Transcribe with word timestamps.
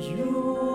You. 0.00 0.67